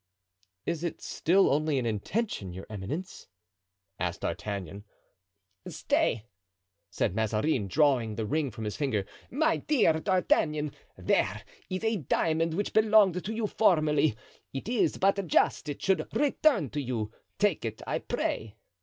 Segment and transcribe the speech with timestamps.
[0.65, 3.27] "Is it still only an intention, your eminence?"
[3.99, 4.83] asked D'Artagnan.
[5.67, 6.25] "Stay,"
[6.89, 12.55] said Mazarin, drawing the ring from his finger, "my dear D'Artagnan, there is a diamond
[12.55, 14.15] which belonged to you formerly,
[14.51, 18.55] it is but just it should return to you; take it, I pray."